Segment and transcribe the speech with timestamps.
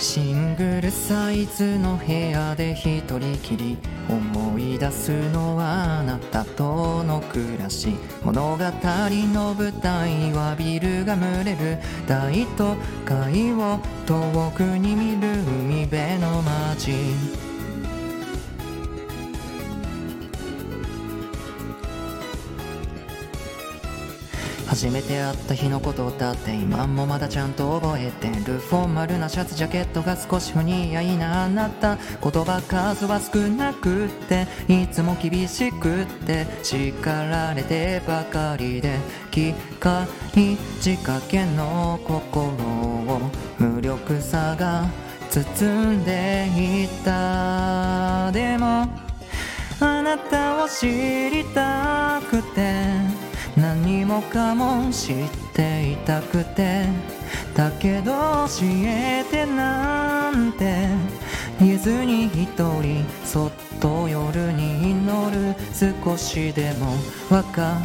[0.00, 3.76] シングルサイズの部屋で一人きり
[4.08, 7.96] 思い出すのはあなたとの暮らし。
[8.22, 11.78] 物語の舞台はビルが群れる。
[12.06, 17.47] 大都会を遠くに見る海辺の街。
[24.68, 28.58] 初めて会った日のことだって今もまだちゃんと覚えてる。
[28.58, 31.96] フォーマルなシャツジャケットが少し不似合いなあなた。
[31.96, 38.98] 言葉数は少なくっていつも厳しくって叱られてばかりで。
[39.30, 40.06] 機械
[40.80, 43.20] 仕掛けの心を
[43.58, 44.84] 無力さが
[45.30, 46.46] 包んで
[46.84, 48.30] いた。
[48.32, 48.86] でも
[49.80, 53.17] あなたを知りたくて。
[53.88, 55.16] 何もかも知っ
[55.54, 56.84] ていたくて
[57.56, 58.48] だけど教
[58.84, 60.88] えてなんて。
[61.58, 65.54] 言ずに一人そっと夜に祈る。
[66.04, 66.94] 少しでも
[67.30, 67.78] 分か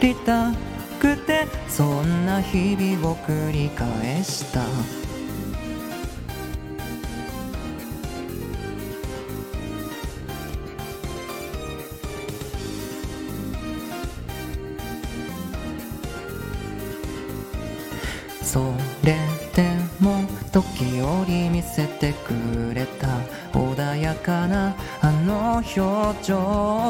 [0.00, 0.52] りた
[1.00, 4.60] くてそんな日々を繰り返した。
[18.48, 18.72] そ
[19.04, 19.14] れ
[19.54, 19.68] で
[20.00, 23.08] も時折見せてくれた。
[23.52, 26.38] 穏やかなあの表情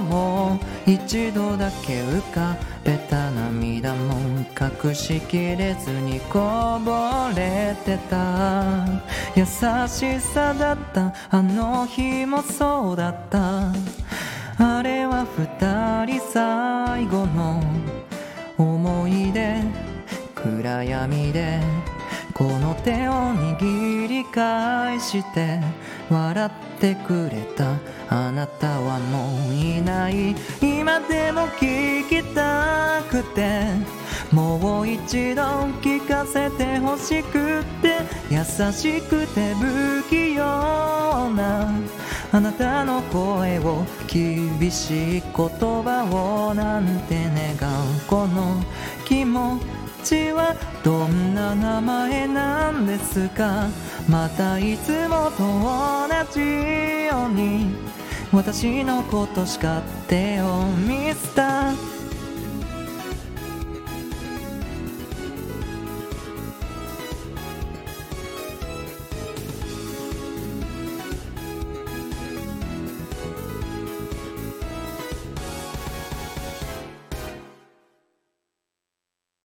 [0.00, 4.44] も一度だけ浮かべた涙も
[4.84, 8.84] 隠しきれずにこぼれてた。
[9.34, 9.46] 優
[9.88, 13.72] しさだったあの日もそうだった。
[14.58, 17.62] あれは二人最後の
[18.58, 19.45] 思い出。
[20.66, 21.60] 暗闇で
[22.34, 25.60] この手を握り返して
[26.10, 27.76] 笑ってくれた
[28.10, 30.34] あなたはもういない。
[30.60, 33.62] 今でも聞きたくて
[34.32, 35.42] もう一度
[35.80, 37.98] 聞かせてほしくて
[38.28, 38.42] 優
[38.72, 40.42] しくて不器用
[41.30, 41.70] な
[42.32, 48.00] あなたの声を厳しい言葉をなんて願う。
[48.08, 48.62] この
[49.04, 53.66] 気持ちちはどんな名前なんですか？
[54.08, 57.74] またいつもと同じように。
[58.32, 61.12] 私のこと叱ってよミ